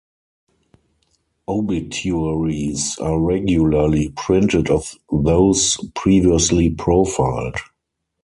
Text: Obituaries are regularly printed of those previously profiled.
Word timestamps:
Obituaries 1.47 2.97
are 2.97 3.19
regularly 3.21 4.09
printed 4.17 4.67
of 4.71 4.95
those 5.11 5.77
previously 5.93 6.71
profiled. 6.71 7.57